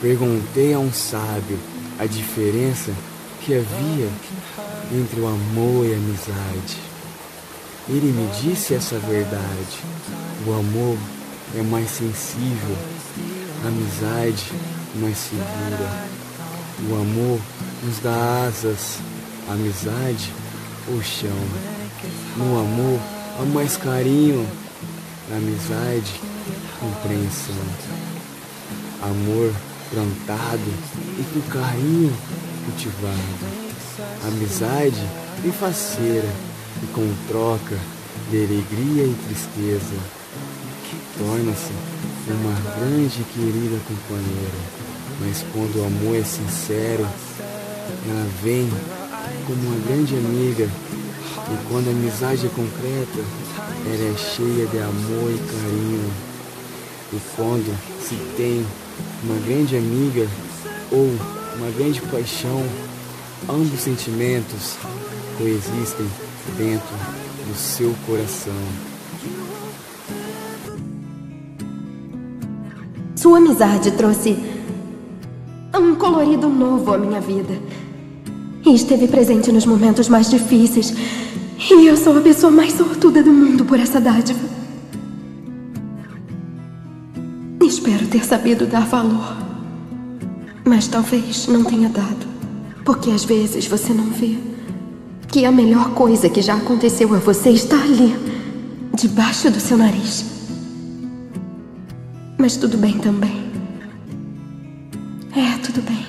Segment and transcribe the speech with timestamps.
[0.00, 1.58] perguntei a um sábio
[1.98, 2.92] a diferença
[3.44, 4.08] que havia
[4.92, 6.76] entre o amor e a amizade.
[7.88, 9.82] Ele me disse essa verdade.
[10.46, 10.96] O amor
[11.56, 12.76] é mais sensível,
[13.64, 14.52] a amizade
[14.96, 16.08] mais segura.
[16.90, 17.40] O amor
[17.82, 18.98] nos dá asas,
[19.48, 20.32] a amizade
[20.90, 21.30] o chão.
[22.36, 23.00] No amor
[23.38, 24.46] há mais carinho,
[25.28, 26.20] na amizade
[26.80, 27.54] compreensão.
[29.02, 29.52] Amor
[29.90, 30.70] plantado
[31.18, 32.12] e com carinho
[32.64, 33.68] cultivado.
[34.26, 35.02] Amizade
[35.44, 36.28] e faceira
[36.82, 37.76] e com troca
[38.30, 39.96] de alegria e tristeza.
[41.18, 41.72] Torna-se
[42.30, 44.58] uma grande e querida companheira,
[45.20, 47.06] mas quando o amor é sincero,
[48.08, 48.68] ela vem
[49.46, 50.68] como uma grande amiga
[51.50, 53.24] e quando a amizade é concreta,
[53.86, 56.12] ela é cheia de amor e carinho.
[57.10, 57.74] E quando
[58.06, 58.66] se tem
[59.24, 60.26] uma grande amiga
[60.90, 61.10] ou
[61.56, 62.64] uma grande paixão,
[63.48, 64.76] ambos sentimentos
[65.36, 66.06] coexistem
[66.56, 66.96] dentro
[67.46, 68.52] do seu coração.
[73.16, 74.36] Sua amizade trouxe
[75.74, 77.58] um colorido novo à minha vida.
[78.64, 80.94] E esteve presente nos momentos mais difíceis.
[81.70, 84.38] E eu sou a pessoa mais sortuda do mundo por essa dádiva.
[87.78, 89.36] Espero ter sabido dar valor.
[90.64, 92.26] Mas talvez não tenha dado.
[92.84, 94.36] Porque às vezes você não vê
[95.28, 98.16] que a melhor coisa que já aconteceu a você está ali,
[98.92, 100.24] debaixo do seu nariz.
[102.36, 103.44] Mas tudo bem também.
[105.36, 106.04] É, tudo bem.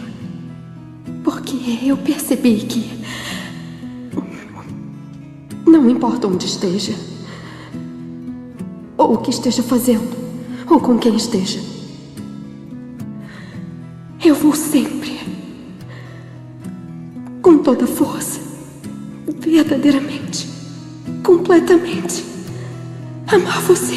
[1.24, 3.00] Porque eu percebi que.
[5.68, 6.96] Não importa onde esteja,
[8.98, 10.29] ou o que esteja fazendo,
[10.70, 11.60] ou com quem esteja,
[14.24, 15.20] eu vou sempre,
[17.42, 18.40] com toda força,
[19.40, 20.48] verdadeiramente,
[21.24, 22.24] completamente,
[23.28, 23.96] amar você.